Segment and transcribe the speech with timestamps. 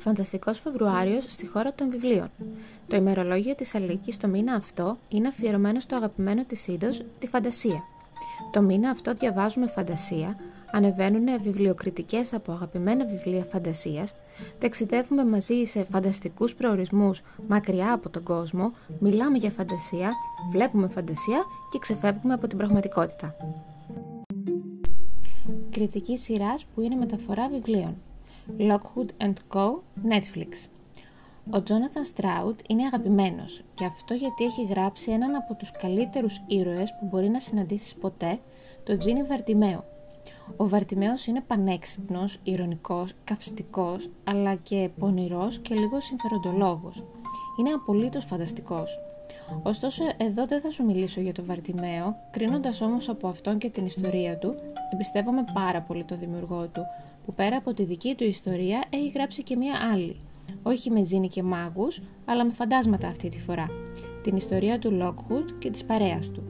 [0.00, 2.30] Φανταστικός Φεβρουάριος στη χώρα των βιβλίων.
[2.86, 7.82] Το ημερολόγιο της Αλίκης το μήνα αυτό είναι αφιερωμένο στο αγαπημένο της είδος, τη φαντασία.
[8.52, 10.36] Το μήνα αυτό διαβάζουμε φαντασία,
[10.72, 14.14] ανεβαίνουν βιβλιοκριτικές από αγαπημένα βιβλία φαντασίας,
[14.58, 20.12] ταξιδεύουμε μαζί σε φανταστικούς προορισμούς μακριά από τον κόσμο, μιλάμε για φαντασία,
[20.52, 23.36] βλέπουμε φαντασία και ξεφεύγουμε από την πραγματικότητα.
[25.70, 27.96] Κριτική σειράς που είναι μεταφορά βιβλίων.
[28.58, 29.08] Lockwood
[29.48, 29.70] Co.
[30.08, 30.68] Netflix.
[31.50, 36.94] Ο Τζόναθαν Στράουτ είναι αγαπημένος και αυτό γιατί έχει γράψει έναν από τους καλύτερους ήρωες
[37.00, 38.38] που μπορεί να συναντήσεις ποτέ,
[38.84, 39.84] τον Τζίνι Βαρτιμέο.
[40.56, 47.04] Ο Βαρτιμέος είναι πανέξυπνος, ηρωνικός, καυστικός, αλλά και πονηρός και λίγο συμφεροντολόγος.
[47.58, 48.98] Είναι απολύτως φανταστικός.
[49.62, 53.86] Ωστόσο, εδώ δεν θα σου μιλήσω για τον Βαρτιμέο, κρίνοντας όμως από αυτόν και την
[53.86, 54.54] ιστορία του,
[54.92, 56.80] εμπιστεύομαι πάρα πολύ τον δημιουργό του,
[57.24, 60.16] που πέρα από τη δική του ιστορία έχει γράψει και μία άλλη.
[60.62, 63.66] Όχι με τζίνι και μάγους, αλλά με φαντάσματα αυτή τη φορά.
[64.22, 66.42] Την ιστορία του Lockwood και της παρέας του.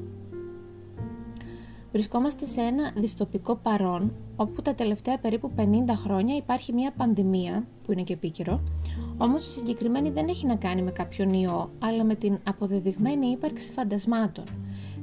[1.92, 5.62] Βρισκόμαστε σε ένα διστοπικό παρόν, όπου τα τελευταία περίπου 50
[5.96, 8.60] χρόνια υπάρχει μια πανδημία, που είναι και επίκαιρο,
[9.22, 13.72] όμως η συγκεκριμένη δεν έχει να κάνει με κάποιον ιό, αλλά με την αποδεδειγμένη ύπαρξη
[13.72, 14.44] φαντασμάτων.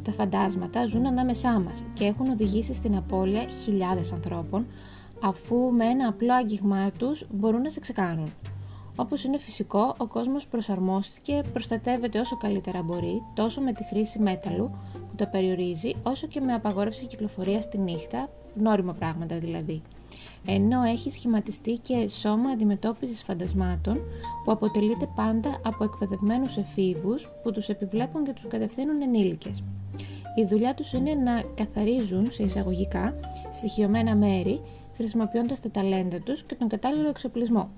[0.04, 4.66] Τα φαντάσματα ζουν ανάμεσά μας και έχουν οδηγήσει στην απώλεια χιλιάδες ανθρώπων,
[5.22, 8.34] αφού με ένα απλό άγγιγμά τους μπορούν να σε ξεκάνουν.
[8.96, 14.72] Όπως είναι φυσικό, ο κόσμος προσαρμόστηκε, προστατεύεται όσο καλύτερα μπορεί, τόσο με τη χρήση μέταλλου
[14.94, 19.82] που τα περιορίζει, όσο και με απαγόρευση κυκλοφορίας στη νύχτα, νόριμα πράγματα δηλαδή.
[20.46, 24.00] Ενώ έχει σχηματιστεί και σώμα αντιμετώπισης φαντασμάτων
[24.44, 29.64] που αποτελείται πάντα από εκπαιδευμένους εφήβους που τους επιβλέπουν και τους κατευθύνουν ενήλικες.
[30.38, 33.16] Η δουλειά τους είναι να καθαρίζουν σε εισαγωγικά
[33.52, 34.62] στοιχειωμένα μέρη
[34.96, 37.70] χρησιμοποιώντας τα ταλέντα τους και τον κατάλληλο εξοπλισμό.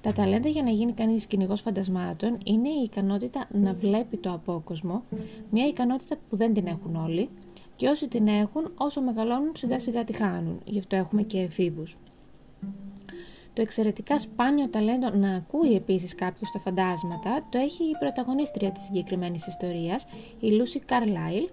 [0.00, 5.02] Τα ταλέντα για να γίνει κανείς κυνηγός φαντασμάτων είναι η ικανότητα να βλέπει το απόκοσμο,
[5.50, 7.28] μια ικανότητα που δεν την έχουν όλοι,
[7.76, 10.60] και όσοι την έχουν, όσο μεγαλώνουν, σιγά σιγά τη χάνουν.
[10.64, 11.96] Γι' αυτό έχουμε και εφήβους.
[13.52, 18.82] Το εξαιρετικά σπάνιο ταλέντο να ακούει επίσης κάποιος τα φαντάσματα το έχει η πρωταγωνίστρια της
[18.82, 20.06] συγκεκριμένης ιστορίας,
[20.40, 21.48] η Λούση Καρλάιλ,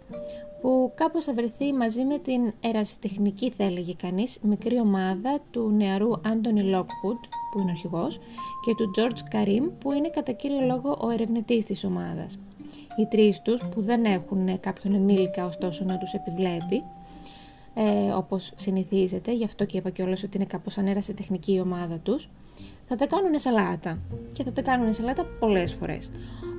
[0.61, 6.11] που κάπως θα βρεθεί μαζί με την ερασιτεχνική θα έλεγε κανείς μικρή ομάδα του νεαρού
[6.25, 7.17] Άντωνι Λόκχουντ
[7.51, 8.19] που είναι ο αρχηγός
[8.65, 12.37] και του George Καρίμ που είναι κατά κύριο λόγο ο ερευνητής της ομάδας.
[13.01, 16.83] Οι τρεις τους που δεν έχουν κάποιον ενήλικα ωστόσο να τους επιβλέπει
[17.73, 22.29] ε, όπως συνηθίζεται, γι' αυτό και είπα κιόλας ότι είναι κάπως ανέρασιτεχνική η ομάδα τους
[22.87, 23.99] θα τα κάνουν σαλάτα
[24.33, 26.09] και θα τα κάνουν σαλάτα πολλές φορές.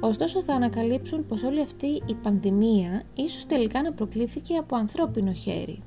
[0.01, 5.83] Ωστόσο θα ανακαλύψουν πως όλη αυτή η πανδημία ίσως τελικά να προκλήθηκε από ανθρώπινο χέρι.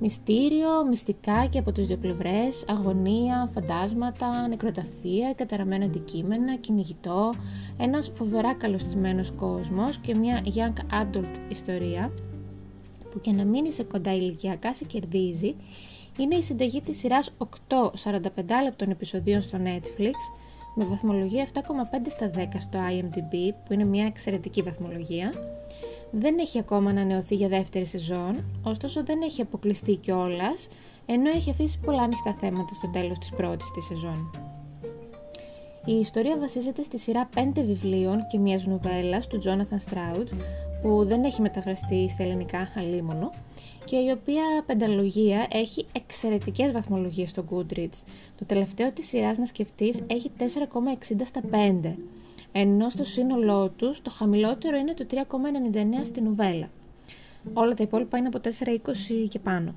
[0.00, 7.32] Μυστήριο, μυστικά και από τις δύο πλευρές, αγωνία, φαντάσματα, νεκροταφεία, καταραμένα αντικείμενα, κυνηγητό,
[7.76, 12.12] ένας φοβερά καλωστημένος κόσμος και μια young adult ιστορία
[13.10, 15.54] που και να μείνει σε κοντά ηλικιακά σε κερδίζει
[16.18, 17.44] είναι η συνταγή της σειράς 8
[18.04, 18.20] 45
[18.62, 20.12] λεπτών επεισοδίων στο Netflix
[20.74, 21.60] με βαθμολογία 7,5
[22.08, 25.32] στα 10 στο IMDb που είναι μια εξαιρετική βαθμολογία.
[26.18, 30.68] Δεν έχει ακόμα ανανεωθεί για δεύτερη σεζόν, ωστόσο δεν έχει αποκλειστεί κιόλας,
[31.06, 34.30] ενώ έχει αφήσει πολλά ανοιχτά θέματα στο τέλος της πρώτης της σεζόν.
[35.84, 40.26] Η ιστορία βασίζεται στη σειρά 5 βιβλίων και μιας νουβέλας του Jonathan Stroud
[40.82, 43.30] που δεν έχει μεταφραστεί στα ελληνικά αλίμονο
[43.84, 48.02] και η οποία πενταλογία έχει εξαιρετικές βαθμολογίες στο Goodreads.
[48.38, 51.94] Το τελευταίο της σειράς να σκεφτείς έχει 4,60 στα 5,
[52.56, 55.20] ενώ στο σύνολό τους το χαμηλότερο είναι το 3,99
[56.04, 56.68] στη νουβέλα.
[57.52, 59.74] Όλα τα υπόλοιπα είναι από 4,20 και πάνω.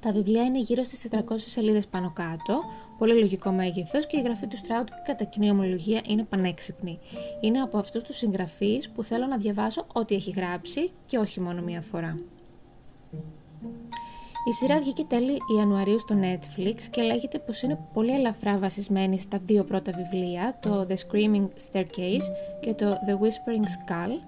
[0.00, 2.60] Τα βιβλία είναι γύρω στις 400 σελίδες πάνω κάτω,
[2.98, 6.98] πολύ λογικό μέγεθος και η γραφή του Στράουτ κατά κοινή ομολογία είναι πανέξυπνη.
[7.40, 11.62] Είναι από αυτούς τους συγγραφείς που θέλω να διαβάσω ό,τι έχει γράψει και όχι μόνο
[11.62, 12.18] μία φορά.
[14.44, 19.40] Η σειρά βγήκε τέλη Ιανουαρίου στο Netflix και λέγεται πως είναι πολύ ελαφρά βασισμένη στα
[19.46, 22.26] δύο πρώτα βιβλία, το The Screaming Staircase
[22.60, 24.20] και το The Whispering Skull.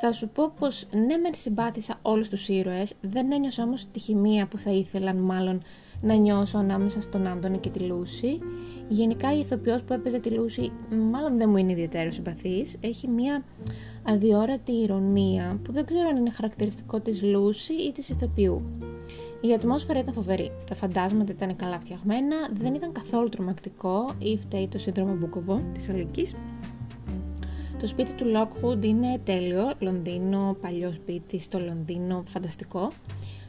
[0.00, 4.46] Θα σου πω πως ναι με συμπάθησα όλους τους ήρωες, δεν ένιωσα όμως τη χημεία
[4.46, 5.62] που θα ήθελαν μάλλον
[6.00, 8.38] να νιώσω ανάμεσα στον Άντωνη και τη Λούση.
[8.88, 10.72] Γενικά η ηθοποιός που έπαιζε τη Λούση
[11.10, 13.44] μάλλον δεν μου είναι ιδιαίτερος συμπαθής, έχει μια
[14.02, 18.62] αδιόρατη ηρωνία που δεν ξέρω αν είναι χαρακτηριστικό της Λούση ή της ηθοποιού.
[19.40, 20.52] Η ατμόσφαιρα ήταν φοβερή.
[20.68, 25.88] Τα φαντάσματα ήταν καλά φτιαγμένα, δεν ήταν καθόλου τρομακτικό ή φταίει το σύνδρομο Μπούκοβο της
[25.88, 26.34] Αλικής.
[27.80, 32.90] Το σπίτι του Lockwood είναι τέλειο, Λονδίνο, παλιό σπίτι στο Λονδίνο, φανταστικό.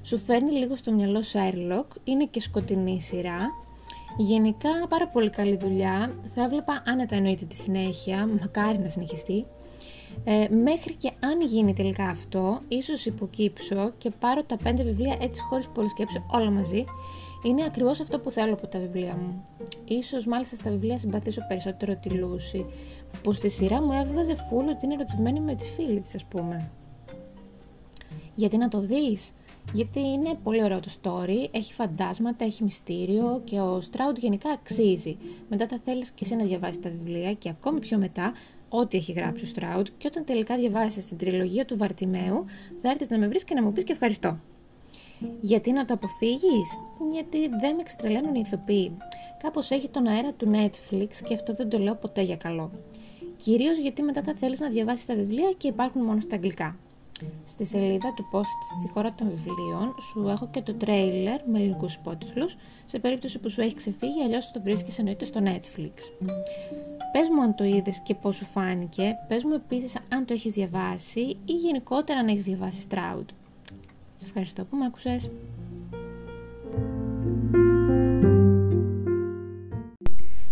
[0.02, 3.40] Σου φέρνει λίγο στο μυαλό Sherlock, είναι και σκοτεινή σειρά.
[4.18, 6.16] Γενικά πάρα πολύ καλή δουλειά.
[6.36, 9.46] Θα έβλεπα άνετα εννοείται τη συνέχεια, μακάρι να συνεχιστεί.
[10.24, 15.42] Ε, μέχρι και αν γίνει τελικά αυτό, ίσως υποκύψω και πάρω τα πέντε βιβλία έτσι
[15.42, 16.84] χωρίς πολύ σκέψη όλα μαζί.
[17.44, 19.46] Είναι ακριβώς αυτό που θέλω από τα βιβλία μου.
[19.86, 22.66] Ίσως μάλιστα στα βιβλία συμπαθήσω περισσότερο τη Λούση,
[23.24, 26.72] που στη σειρά μου έβγαζε φούλο ότι είναι ερωτευμένη με τη φίλη της ας πούμε.
[28.36, 29.32] Γιατί να το δεις,
[29.74, 35.18] γιατί είναι πολύ ωραίο το story, έχει φαντάσματα, έχει μυστήριο και ο Στράουτ γενικά αξίζει.
[35.50, 38.34] Μετά θα θέλεις και εσύ να διαβάσεις τα βιβλία και ακόμη πιο μετά
[38.70, 42.46] ό,τι έχει γράψει ο Στράουτ και όταν τελικά διαβάσεις την τριλογία του Βαρτιμαίου
[42.82, 44.40] θα έρθεις να με βρεις και να μου πεις και ευχαριστώ.
[45.42, 46.78] Γιατί να το αποφύγεις;
[47.12, 48.98] Γιατί δεν με εξτρελαίνουν οι ηθοποιοί.
[49.44, 52.72] Κάπως έχει τον αέρα του Netflix και αυτό δεν το λέω ποτέ για καλό.
[53.36, 56.78] Κυρίως γιατί μετά θα θέλεις να διαβάσεις τα βιβλία και υπάρχουν μόνο στα αγγλικά.
[57.46, 61.94] Στη σελίδα του post στη χώρα των βιβλίων σου έχω και το τρέιλερ με ελληνικούς
[61.94, 62.56] υπότιτλους
[62.86, 65.92] σε περίπτωση που σου έχει ξεφύγει αλλιώς το βρίσκεις εννοείται στο Netflix.
[67.12, 70.54] Πες μου αν το είδες και πώς σου φάνηκε, πες μου επίσης αν το έχεις
[70.54, 73.26] διαβάσει ή γενικότερα αν έχεις διαβάσει Stroud.
[74.18, 75.30] Σε ευχαριστώ που με άκουσες.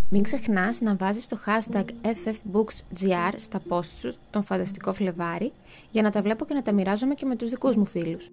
[0.09, 5.51] Μην ξεχνάς να βάζεις το hashtag FFBooksGR στα posts σου τον φανταστικό Φλεβάρι
[5.91, 8.29] για να τα βλέπω και να τα μοιράζομαι και με τους δικούς μου φίλους.